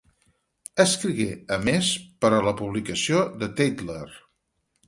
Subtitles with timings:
[0.83, 1.27] Escrigué,
[1.57, 1.91] a més,
[2.25, 4.03] per a la publicació The Tatler.